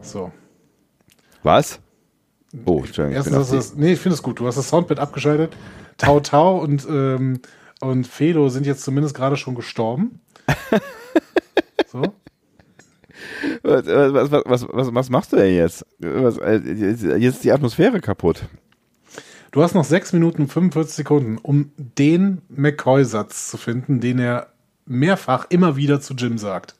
So. 0.00 0.32
Was? 1.42 1.78
Oh, 2.64 2.78
Entschuldigung. 2.78 3.10
ich 3.10 3.16
Erstens 3.16 3.50
das, 3.50 3.74
nee, 3.74 3.92
ich 3.92 4.00
finde 4.00 4.14
es 4.14 4.22
gut. 4.22 4.40
Du 4.40 4.46
hast 4.46 4.56
das 4.56 4.70
Soundbit 4.70 4.98
abgeschaltet. 4.98 5.54
Tau 5.98 6.20
Tau 6.20 6.56
und, 6.58 6.86
ähm, 6.88 7.40
und 7.82 8.06
Felo 8.06 8.48
sind 8.48 8.64
jetzt 8.64 8.82
zumindest 8.82 9.14
gerade 9.14 9.36
schon 9.36 9.54
gestorben. 9.54 10.20
So. 11.88 12.02
Was, 13.62 13.86
was, 13.86 14.30
was, 14.44 14.66
was, 14.68 14.94
was, 14.94 15.10
machst 15.10 15.32
du 15.32 15.36
denn 15.36 15.54
jetzt? 15.54 15.86
Äh, 16.02 16.56
jetzt 16.58 17.36
ist 17.36 17.44
die 17.44 17.52
Atmosphäre 17.52 18.00
kaputt. 18.00 18.42
Du 19.52 19.62
hast 19.62 19.74
noch 19.74 19.84
6 19.84 20.12
Minuten 20.12 20.42
und 20.42 20.52
45 20.52 20.94
Sekunden, 20.96 21.38
um 21.38 21.70
den 21.76 22.42
McCoy-Satz 22.48 23.48
zu 23.48 23.56
finden, 23.56 24.00
den 24.00 24.18
er 24.18 24.48
mehrfach 24.84 25.46
immer 25.48 25.76
wieder 25.76 26.00
zu 26.00 26.14
Jim 26.14 26.38
sagt. 26.38 26.74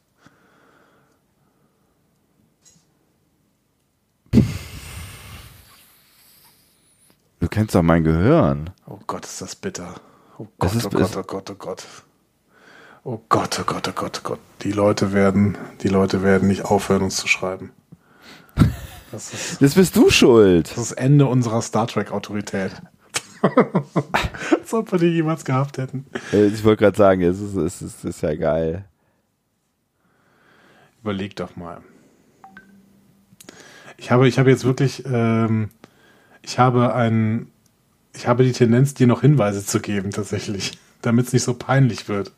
Du 7.41 7.49
kennst 7.49 7.75
doch 7.75 7.83
mein 7.83 8.05
Gehirn. 8.05 8.71
Oh 8.87 8.99
Gott, 9.07 9.25
ist 9.25 9.41
das 9.43 9.55
bitter. 9.57 9.95
Oh 10.39 10.47
Gott, 10.59 10.75
ist- 10.75 10.87
oh 10.87 10.91
Gott, 10.91 11.17
oh 11.17 11.23
Gott, 11.23 11.51
oh 11.51 11.55
Gott. 11.55 11.85
Oh 13.05 13.21
Gott, 13.29 13.59
oh 13.61 13.65
Gott, 13.65 13.89
oh 13.89 13.93
Gott, 13.95 14.19
oh 14.21 14.29
Gott. 14.29 14.41
Die 14.63 14.73
Leute 14.73 15.13
werden, 15.13 15.57
die 15.83 15.89
Leute 15.89 16.23
werden 16.23 16.49
nicht 16.49 16.65
aufhören, 16.65 17.03
uns 17.03 17.17
zu 17.17 17.29
schreiben. 17.29 17.71
Das 19.13 19.33
ist 19.33 19.63
Das 19.63 19.75
bist 19.75 19.97
du 19.97 20.11
schuld. 20.11 20.73
das 20.77 20.93
Ende 20.93 21.27
unserer 21.27 21.63
Star 21.63 21.87
Trek-Autorität. 21.87 22.73
Als 23.43 24.73
ob 24.75 24.91
wir 24.93 24.99
die 24.99 25.07
jemals 25.07 25.45
gehabt 25.45 25.79
hätten. 25.79 26.07
Äh, 26.33 26.47
Ich 26.47 26.65
wollte 26.65 26.85
gerade 26.85 26.97
sagen, 26.97 27.23
es 27.23 27.41
ist, 27.41 27.55
es, 27.55 27.83
ist, 27.83 27.99
es 27.99 28.17
ist 28.17 28.23
ja 28.23 28.35
geil. 28.35 28.85
Überleg 31.03 31.37
doch 31.37 31.55
mal. 31.57 31.83
Ich 33.97 34.11
habe, 34.11 34.27
ich 34.27 34.39
habe 34.39 34.51
jetzt 34.51 34.65
wirklich, 34.65 35.05
ähm, 35.07 35.71
ich 36.43 36.59
habe 36.59 36.95
ein, 36.95 37.51
ich 38.15 38.27
habe 38.27 38.43
die 38.45 38.53
Tendenz, 38.53 38.95
dir 38.95 39.07
noch 39.07 39.21
Hinweise 39.21 39.65
zu 39.65 39.81
geben, 39.81 40.11
tatsächlich, 40.11 40.79
damit 41.01 41.27
es 41.29 41.33
nicht 41.33 41.45
so 41.45 41.55
peinlich 41.55 42.09
wird. 42.09 42.33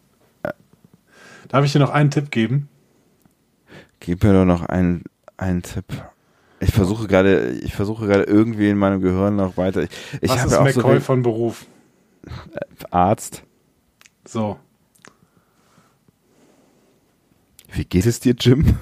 Darf 1.48 1.64
ich 1.64 1.72
dir 1.72 1.78
noch 1.78 1.90
einen 1.90 2.10
Tipp 2.10 2.30
geben? 2.30 2.68
Gib 4.00 4.22
mir 4.22 4.34
doch 4.34 4.44
noch 4.44 4.66
einen, 4.66 5.04
einen 5.38 5.62
Tipp. 5.62 5.87
Ich 6.60 6.72
versuche 6.72 7.06
gerade, 7.06 7.50
ich 7.50 7.74
versuche 7.74 8.06
gerade 8.06 8.24
irgendwie 8.24 8.68
in 8.68 8.78
meinem 8.78 9.00
Gehirn 9.00 9.36
noch 9.36 9.56
weiter. 9.56 9.82
Ich, 9.82 9.90
ich 10.20 10.30
Was 10.30 10.38
habe 10.38 10.48
ist 10.48 10.56
auch 10.56 10.64
McCoy 10.64 10.94
so 10.96 11.00
von 11.00 11.22
Beruf? 11.22 11.66
viel 12.76 12.86
Arzt. 12.90 13.42
So. 14.26 14.58
Wie 17.72 17.84
geht 17.84 18.06
es 18.06 18.20
dir, 18.20 18.34
Jim? 18.38 18.76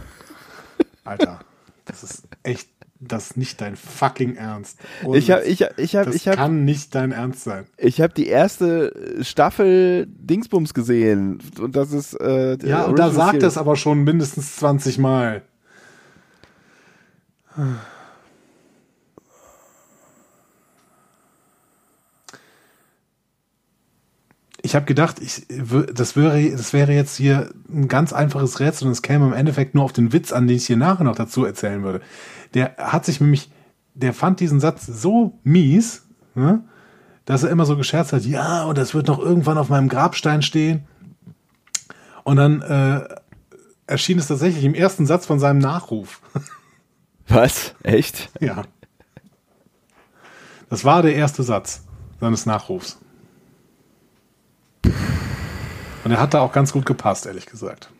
Alter, 1.04 1.40
das 1.84 2.02
ist 2.02 2.28
echt, 2.42 2.68
das 2.98 3.30
ist 3.30 3.36
nicht 3.36 3.60
dein 3.60 3.76
fucking 3.76 4.36
Ernst. 4.36 4.78
Ich 5.12 5.30
habe, 5.30 5.44
ich, 5.44 5.60
ich 5.76 5.96
habe, 5.96 6.06
das 6.06 6.14
ich 6.14 6.26
habe, 6.28 6.36
kann 6.36 6.64
nicht 6.64 6.94
dein 6.94 7.12
Ernst 7.12 7.44
sein. 7.44 7.66
ich 7.76 8.00
habe 8.00 8.14
die 8.14 8.26
erste 8.26 9.18
Staffel 9.22 10.06
Dingsbums 10.08 10.74
gesehen 10.74 11.40
und 11.60 11.76
das 11.76 11.92
ist 11.92 12.14
äh, 12.14 12.56
Ja, 12.66 12.84
und 12.84 12.98
da 12.98 13.10
sagt 13.10 13.42
es 13.42 13.56
aber 13.58 13.76
schon 13.76 14.02
mindestens 14.04 14.56
20 14.56 14.98
Mal. 14.98 15.42
Ich 24.62 24.74
habe 24.74 24.84
gedacht, 24.84 25.20
ich, 25.20 25.46
das, 25.48 26.16
wäre, 26.16 26.50
das 26.50 26.72
wäre 26.72 26.92
jetzt 26.92 27.16
hier 27.16 27.50
ein 27.68 27.88
ganz 27.88 28.12
einfaches 28.12 28.60
Rätsel 28.60 28.86
und 28.86 28.92
es 28.92 29.02
käme 29.02 29.26
im 29.26 29.32
Endeffekt 29.32 29.74
nur 29.74 29.84
auf 29.84 29.92
den 29.92 30.12
Witz 30.12 30.32
an, 30.32 30.46
den 30.46 30.56
ich 30.56 30.66
hier 30.66 30.76
nachher 30.76 31.04
noch 31.04 31.14
dazu 31.14 31.44
erzählen 31.44 31.82
würde. 31.82 32.00
Der 32.54 32.74
hat 32.78 33.04
sich 33.04 33.20
nämlich, 33.20 33.50
der 33.94 34.12
fand 34.12 34.40
diesen 34.40 34.60
Satz 34.60 34.84
so 34.86 35.38
mies, 35.44 36.06
ne, 36.34 36.64
dass 37.24 37.42
er 37.42 37.50
immer 37.50 37.64
so 37.64 37.76
gescherzt 37.76 38.12
hat, 38.12 38.24
ja, 38.24 38.64
und 38.64 38.76
das 38.76 38.94
wird 38.94 39.06
noch 39.06 39.18
irgendwann 39.18 39.58
auf 39.58 39.68
meinem 39.68 39.88
Grabstein 39.88 40.42
stehen. 40.42 40.86
Und 42.24 42.36
dann 42.36 42.60
äh, 42.62 43.06
erschien 43.86 44.18
es 44.18 44.26
tatsächlich 44.26 44.64
im 44.64 44.74
ersten 44.74 45.06
Satz 45.06 45.26
von 45.26 45.38
seinem 45.38 45.58
Nachruf. 45.58 46.20
Was? 47.36 47.74
Echt? 47.82 48.30
ja. 48.40 48.64
Das 50.70 50.86
war 50.86 51.02
der 51.02 51.14
erste 51.14 51.42
Satz 51.42 51.84
seines 52.18 52.46
Nachrufs. 52.46 52.98
Und 54.82 56.12
er 56.12 56.18
hat 56.18 56.32
da 56.32 56.40
auch 56.40 56.52
ganz 56.52 56.72
gut 56.72 56.86
gepasst, 56.86 57.26
ehrlich 57.26 57.44
gesagt. 57.44 57.90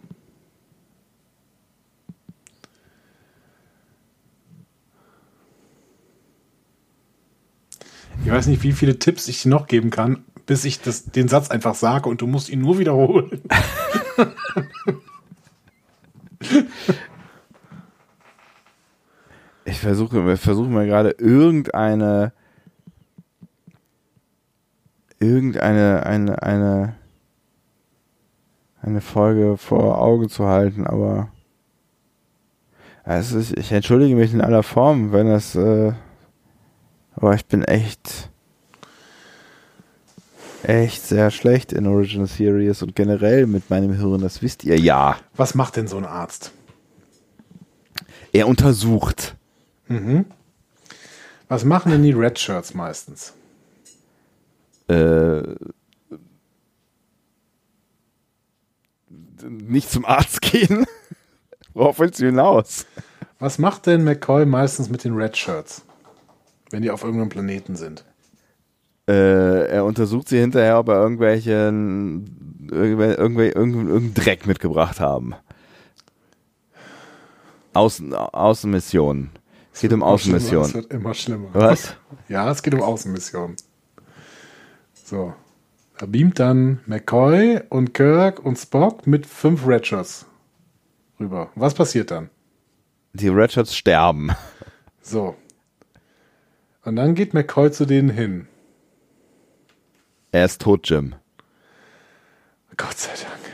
Ich 8.24 8.30
weiß 8.30 8.46
nicht, 8.46 8.62
wie 8.62 8.72
viele 8.72 8.98
Tipps 8.98 9.28
ich 9.28 9.42
dir 9.42 9.50
noch 9.50 9.66
geben 9.66 9.90
kann, 9.90 10.24
bis 10.46 10.64
ich 10.64 10.80
das, 10.80 11.04
den 11.04 11.28
Satz 11.28 11.50
einfach 11.50 11.74
sage 11.74 12.08
und 12.08 12.22
du 12.22 12.26
musst 12.26 12.48
ihn 12.48 12.60
nur 12.60 12.78
wiederholen. 12.78 13.42
Ich 19.66 19.80
versuche, 19.80 20.32
ich 20.32 20.40
versuche 20.40 20.68
mal 20.68 20.86
gerade 20.86 21.10
irgendeine, 21.10 22.32
irgendeine, 25.18 26.06
eine, 26.06 26.40
eine, 26.40 26.94
eine 28.80 29.00
Folge 29.00 29.56
vor 29.56 30.00
Augen 30.00 30.28
zu 30.28 30.46
halten, 30.46 30.86
aber 30.86 31.30
es 33.02 33.32
ist, 33.32 33.58
ich 33.58 33.72
entschuldige 33.72 34.14
mich 34.14 34.32
in 34.32 34.40
aller 34.40 34.62
Form, 34.62 35.10
wenn 35.10 35.26
das, 35.26 35.56
äh, 35.56 35.92
aber 37.16 37.34
ich 37.34 37.44
bin 37.46 37.64
echt, 37.64 38.30
echt 40.62 41.02
sehr 41.02 41.32
schlecht 41.32 41.72
in 41.72 41.88
Original 41.88 42.28
Series 42.28 42.82
und 42.82 42.94
generell 42.94 43.48
mit 43.48 43.68
meinem 43.68 43.94
Hirn, 43.94 44.20
das 44.20 44.42
wisst 44.42 44.62
ihr 44.62 44.78
ja. 44.78 45.16
Was 45.34 45.56
macht 45.56 45.74
denn 45.74 45.88
so 45.88 45.96
ein 45.96 46.04
Arzt? 46.04 46.52
Er 48.32 48.46
untersucht. 48.46 49.35
Was 51.48 51.64
machen 51.64 51.92
denn 51.92 52.02
die 52.02 52.12
Red 52.12 52.38
Shirts 52.38 52.74
meistens? 52.74 53.34
äh, 54.88 55.42
nicht 59.48 59.90
zum 59.90 60.04
Arzt 60.04 60.40
gehen. 60.42 60.86
Worauf 61.74 61.98
willst 61.98 62.20
du 62.20 62.26
hinaus? 62.26 62.86
Was 63.38 63.58
macht 63.58 63.86
denn 63.86 64.04
McCoy 64.04 64.46
meistens 64.46 64.88
mit 64.88 65.04
den 65.04 65.14
Red 65.14 65.36
Shirts, 65.36 65.82
wenn 66.70 66.82
die 66.82 66.90
auf 66.90 67.02
irgendeinem 67.02 67.28
Planeten 67.28 67.76
sind? 67.76 68.04
Äh, 69.08 69.66
er 69.68 69.84
untersucht 69.84 70.28
sie 70.28 70.38
hinterher, 70.40 70.78
ob 70.78 70.88
er 70.88 70.96
irgendwelchen 70.96 72.68
irgendwel, 72.70 73.14
irgendwel, 73.14 73.50
irgendeinen 73.50 73.88
irgendeinen 73.88 74.14
Dreck 74.14 74.46
mitgebracht 74.46 74.98
haben. 75.00 75.34
Außen, 77.74 78.14
Außenmissionen. 78.14 79.30
Es 79.76 79.82
geht 79.82 79.92
um 79.92 80.00
Es 80.00 80.06
Außenmissionen. 80.06 80.72
wird 80.72 80.90
immer 80.90 81.12
schlimmer. 81.12 81.50
Was? 81.52 81.96
Ja, 82.30 82.50
es 82.50 82.62
geht 82.62 82.72
um 82.72 82.80
Außenmissionen. 82.80 83.56
So. 85.04 85.34
Da 85.98 86.06
beamt 86.06 86.38
dann 86.38 86.80
McCoy 86.86 87.60
und 87.68 87.92
Kirk 87.92 88.42
und 88.42 88.56
Spock 88.56 89.06
mit 89.06 89.26
fünf 89.26 89.66
Shirts 89.84 90.24
rüber. 91.20 91.50
Was 91.56 91.74
passiert 91.74 92.10
dann? 92.10 92.30
Die 93.12 93.28
Redshirts 93.28 93.76
sterben. 93.76 94.30
So. 95.02 95.36
Und 96.86 96.96
dann 96.96 97.14
geht 97.14 97.34
McCoy 97.34 97.70
zu 97.70 97.84
denen 97.84 98.08
hin. 98.08 98.48
Er 100.32 100.46
ist 100.46 100.62
tot, 100.62 100.88
Jim. 100.88 101.16
Gott 102.78 102.96
sei 102.96 103.10
Dank. 103.10 103.45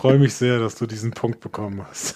Freue 0.00 0.18
mich 0.18 0.32
sehr, 0.32 0.58
dass 0.58 0.76
du 0.76 0.86
diesen 0.86 1.10
Punkt 1.10 1.40
bekommen 1.40 1.84
hast. 1.86 2.14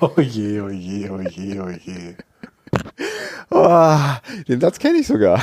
Oh 0.00 0.20
je, 0.20 0.60
oh 0.60 0.70
je, 0.70 1.08
oh 1.08 1.20
je, 1.20 1.60
oh 1.60 1.68
je. 1.68 2.16
Oh, 3.50 3.96
den 4.48 4.60
Satz 4.60 4.80
kenne 4.80 4.98
ich 4.98 5.06
sogar. 5.06 5.40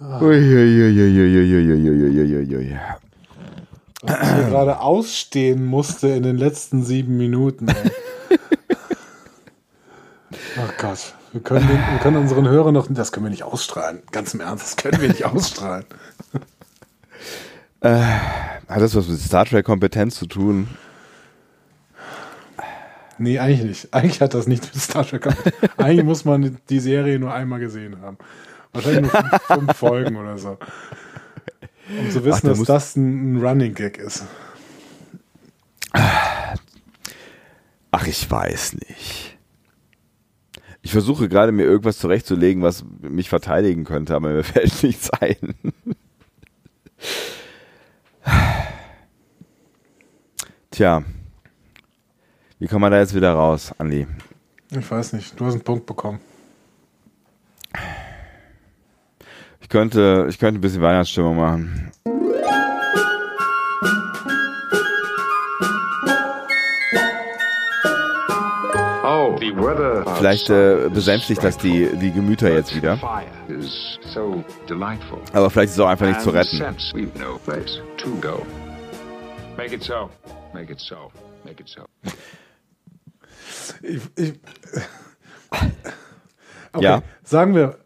Uiuiuiuiuiuiuiuiui. 0.00 2.78
Was 4.02 4.22
ich 4.22 4.34
hier 4.34 4.44
gerade 4.44 4.78
ausstehen 4.78 5.64
musste 5.64 6.06
in 6.08 6.22
den 6.22 6.36
letzten 6.36 6.84
sieben 6.84 7.16
Minuten. 7.16 7.66
Gott. 10.78 11.14
Wir 11.32 11.42
können, 11.42 11.68
den, 11.68 11.76
wir 11.76 11.98
können 11.98 12.16
unseren 12.16 12.48
Hörern 12.48 12.72
noch. 12.72 12.86
Das 12.88 13.12
können 13.12 13.26
wir 13.26 13.30
nicht 13.30 13.42
ausstrahlen. 13.42 14.02
Ganz 14.12 14.32
im 14.32 14.40
Ernst, 14.40 14.64
das 14.64 14.76
können 14.76 15.00
wir 15.00 15.08
nicht 15.08 15.24
ausstrahlen. 15.26 15.84
Hat 17.80 18.80
das 18.82 18.94
was 18.94 19.06
mit 19.08 19.20
Star 19.20 19.44
Trek 19.44 19.66
Kompetenz 19.66 20.16
zu 20.16 20.26
tun? 20.26 20.68
Nee, 23.18 23.38
eigentlich 23.38 23.62
nicht. 23.62 23.94
Eigentlich 23.94 24.20
hat 24.20 24.34
das 24.34 24.46
nichts 24.46 24.72
mit 24.72 24.82
Star 24.82 25.06
Trek. 25.06 25.28
Eigentlich 25.76 26.04
muss 26.04 26.24
man 26.24 26.58
die 26.68 26.80
Serie 26.80 27.18
nur 27.18 27.34
einmal 27.34 27.60
gesehen 27.60 28.00
haben. 28.00 28.16
Wahrscheinlich 28.72 29.02
nur 29.02 29.10
fünf, 29.10 29.42
fünf 29.42 29.76
Folgen 29.76 30.16
oder 30.16 30.38
so. 30.38 30.58
Um 31.88 32.10
zu 32.10 32.24
wissen, 32.24 32.48
Ach, 32.48 32.52
da 32.52 32.58
dass 32.58 32.62
das 32.64 32.96
ein, 32.96 33.34
ein 33.34 33.44
Running 33.44 33.74
Gag 33.74 33.98
ist. 33.98 34.24
Ach, 37.90 38.06
ich 38.06 38.30
weiß 38.30 38.74
nicht. 38.74 39.37
Ich 40.88 40.92
versuche 40.92 41.28
gerade 41.28 41.52
mir 41.52 41.64
irgendwas 41.64 41.98
zurechtzulegen, 41.98 42.62
was 42.62 42.82
mich 43.02 43.28
verteidigen 43.28 43.84
könnte, 43.84 44.14
aber 44.16 44.30
mir 44.30 44.42
fällt 44.42 44.82
nichts 44.82 45.10
ein. 45.10 45.54
Tja. 50.70 51.02
Wie 52.58 52.66
kommen 52.68 52.84
wir 52.84 52.88
da 52.88 53.00
jetzt 53.00 53.14
wieder 53.14 53.34
raus, 53.34 53.74
Andi? 53.76 54.06
Ich 54.70 54.90
weiß 54.90 55.12
nicht, 55.12 55.38
du 55.38 55.44
hast 55.44 55.56
einen 55.56 55.62
Punkt 55.62 55.84
bekommen. 55.84 56.20
Ich 59.60 59.68
könnte, 59.68 60.24
ich 60.30 60.38
könnte 60.38 60.58
ein 60.58 60.62
bisschen 60.62 60.80
Weihnachtsstimmung 60.80 61.36
machen. 61.36 61.92
Vielleicht 70.16 70.50
äh, 70.50 70.88
besänftigt 70.92 71.42
das 71.42 71.58
die, 71.58 71.88
die 71.96 72.12
Gemüter 72.12 72.52
jetzt 72.52 72.74
wieder. 72.74 72.98
Aber 75.32 75.50
vielleicht 75.50 75.70
ist 75.70 75.74
es 75.74 75.80
auch 75.80 75.88
einfach 75.88 76.06
nicht 76.06 76.20
zu 76.20 76.30
retten. 76.30 76.56
Since 76.56 76.94
we've 76.94 77.18
no 77.18 77.38
place 77.44 77.80
to 77.98 78.10
go. 78.20 78.44
Make 79.56 79.74
it 79.74 79.82
so. 79.82 80.08
Make 80.54 80.72
it 80.72 80.80
so. 80.80 81.10
Make 81.44 81.62
it 81.62 81.68
so. 81.68 81.82
Ich, 83.82 84.00
ich, 84.16 84.34
okay, 86.72 86.84
Ja. 86.84 87.02
sagen 87.24 87.54
wir, 87.54 87.78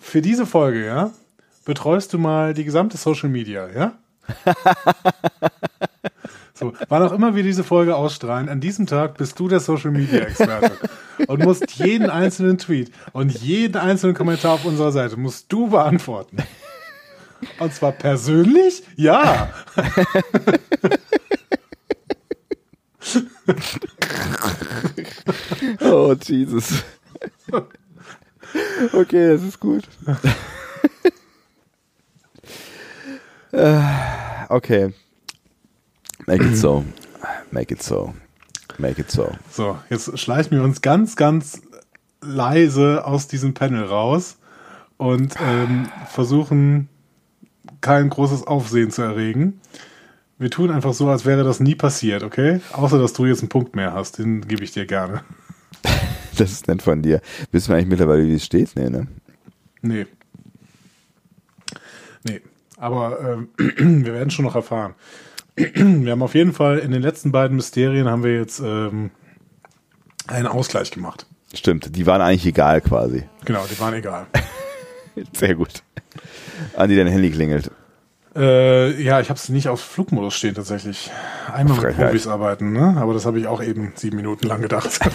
für 0.00 0.22
diese 0.22 0.46
Folge, 0.46 0.84
ja, 0.86 1.10
betreust 1.64 2.12
du 2.12 2.18
mal 2.18 2.54
die 2.54 2.64
gesamte 2.64 2.96
Social 2.96 3.28
Media, 3.28 3.68
ja? 3.68 3.92
so, 6.56 6.72
wann 6.88 7.02
auch 7.02 7.12
immer 7.12 7.34
wir 7.34 7.42
diese 7.42 7.64
Folge 7.64 7.94
ausstrahlen, 7.94 8.48
an 8.48 8.60
diesem 8.60 8.86
Tag 8.86 9.18
bist 9.18 9.38
du 9.38 9.46
der 9.46 9.60
Social 9.60 9.90
Media 9.90 10.20
Experte 10.20 10.72
und 11.26 11.44
musst 11.44 11.70
jeden 11.72 12.08
einzelnen 12.08 12.56
Tweet 12.56 12.90
und 13.12 13.30
jeden 13.42 13.76
einzelnen 13.76 14.16
Kommentar 14.16 14.54
auf 14.54 14.64
unserer 14.64 14.90
Seite 14.90 15.18
musst 15.18 15.52
du 15.52 15.68
beantworten. 15.68 16.38
Und 17.58 17.74
zwar 17.74 17.92
persönlich? 17.92 18.82
Ja. 18.96 19.50
Oh, 25.82 26.14
Jesus. 26.22 26.82
Okay, 28.92 29.28
das 29.28 29.42
ist 29.42 29.60
gut. 29.60 29.84
Äh, 33.52 33.80
okay. 34.50 34.92
Make 36.26 36.44
it 36.44 36.56
so. 36.56 36.84
Make 37.50 37.72
it 37.72 37.82
so. 37.82 38.14
Make 38.78 39.00
it 39.00 39.10
so. 39.10 39.32
So, 39.50 39.78
jetzt 39.90 40.18
schleichen 40.18 40.56
wir 40.56 40.62
uns 40.62 40.82
ganz, 40.82 41.16
ganz 41.16 41.62
leise 42.20 43.04
aus 43.04 43.28
diesem 43.28 43.54
Panel 43.54 43.84
raus 43.84 44.38
und 44.96 45.34
ähm, 45.40 45.88
versuchen 46.10 46.88
kein 47.80 48.10
großes 48.10 48.46
Aufsehen 48.46 48.90
zu 48.90 49.02
erregen. 49.02 49.60
Wir 50.38 50.50
tun 50.50 50.70
einfach 50.70 50.92
so, 50.92 51.08
als 51.08 51.24
wäre 51.24 51.44
das 51.44 51.60
nie 51.60 51.74
passiert, 51.74 52.22
okay? 52.22 52.60
Außer, 52.72 52.98
dass 52.98 53.12
du 53.12 53.24
jetzt 53.24 53.40
einen 53.40 53.48
Punkt 53.48 53.74
mehr 53.74 53.94
hast, 53.94 54.18
den 54.18 54.46
gebe 54.46 54.64
ich 54.64 54.72
dir 54.72 54.86
gerne. 54.86 55.22
Das 56.38 56.52
ist 56.52 56.68
nett 56.68 56.82
von 56.82 57.00
dir. 57.00 57.22
Wissen 57.50 57.70
wir 57.70 57.76
eigentlich 57.76 57.88
mittlerweile, 57.88 58.26
wie 58.26 58.34
es 58.34 58.44
steht? 58.44 58.76
Nee, 58.76 58.90
ne? 58.90 59.06
Nee. 59.80 60.06
Nee. 62.24 62.42
Aber 62.76 63.18
ähm, 63.20 63.48
wir 64.04 64.12
werden 64.12 64.30
schon 64.30 64.44
noch 64.44 64.54
erfahren. 64.54 64.94
Wir 65.56 66.12
haben 66.12 66.22
auf 66.22 66.34
jeden 66.34 66.52
Fall 66.52 66.78
in 66.78 66.90
den 66.90 67.02
letzten 67.02 67.32
beiden 67.32 67.56
Mysterien 67.56 68.08
haben 68.08 68.22
wir 68.22 68.36
jetzt 68.36 68.60
ähm, 68.60 69.10
einen 70.26 70.46
Ausgleich 70.46 70.90
gemacht. 70.90 71.26
Stimmt, 71.54 71.96
die 71.96 72.06
waren 72.06 72.20
eigentlich 72.20 72.46
egal 72.46 72.80
quasi. 72.80 73.24
Genau, 73.44 73.64
die 73.70 73.78
waren 73.80 73.94
egal. 73.94 74.26
Sehr 75.32 75.54
gut. 75.54 75.82
Andi, 76.76 76.96
dein 76.96 77.06
Handy 77.06 77.30
klingelt. 77.30 77.70
Äh, 78.34 79.02
ja, 79.02 79.20
ich 79.20 79.30
habe 79.30 79.38
es 79.38 79.48
nicht 79.48 79.68
auf 79.68 79.80
Flugmodus 79.80 80.34
stehen 80.34 80.54
tatsächlich. 80.54 81.10
Einmal 81.50 81.76
mit 81.76 81.84
Frechheit. 81.84 82.06
Profis 82.08 82.26
arbeiten, 82.26 82.72
ne? 82.72 82.94
Aber 82.98 83.14
das 83.14 83.24
habe 83.24 83.40
ich 83.40 83.46
auch 83.46 83.62
eben 83.62 83.92
sieben 83.94 84.16
Minuten 84.16 84.46
lang 84.46 84.60
gedacht. 84.60 85.00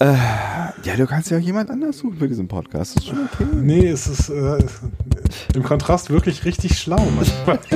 Ja, 0.88 0.96
du 0.96 1.04
kannst 1.04 1.30
ja 1.30 1.36
auch 1.36 1.42
jemand 1.42 1.68
anders 1.68 1.98
suchen 1.98 2.16
für 2.16 2.28
diesen 2.28 2.48
Podcast. 2.48 2.96
Das 2.96 3.04
ist 3.04 3.10
schon 3.10 3.18
okay. 3.30 3.44
nee, 3.54 3.86
es 3.88 4.06
ist 4.06 4.30
äh, 4.30 4.56
im 5.54 5.62
Kontrast 5.62 6.08
wirklich 6.08 6.46
richtig 6.46 6.78
schlau 6.78 7.06
manchmal. 7.14 7.58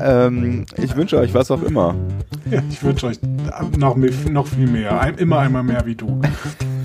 Ähm, 0.00 0.64
ich 0.76 0.96
wünsche 0.96 1.18
euch 1.18 1.34
was 1.34 1.50
auch 1.50 1.62
immer. 1.62 1.94
Ja, 2.50 2.62
ich 2.70 2.82
wünsche 2.82 3.06
euch 3.06 3.18
noch, 3.76 3.96
noch 3.96 4.46
viel 4.46 4.68
mehr. 4.68 5.00
Ein, 5.00 5.16
immer 5.16 5.40
einmal 5.40 5.62
mehr 5.62 5.84
wie 5.84 5.94
du. 5.94 6.20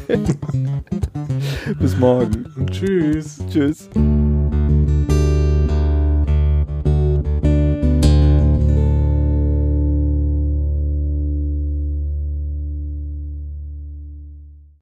Bis 1.79 1.97
morgen. 1.97 2.45
Tschüss. 2.71 3.39
Tschüss. 3.49 3.89